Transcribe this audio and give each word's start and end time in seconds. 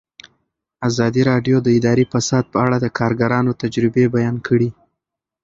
ازادي 0.87 1.21
راډیو 1.31 1.57
د 1.63 1.67
اداري 1.77 2.05
فساد 2.11 2.45
په 2.53 2.57
اړه 2.65 2.77
د 2.79 2.85
کارګرانو 2.99 3.57
تجربې 3.61 4.05
بیان 4.15 4.35
کړي. 4.47 4.69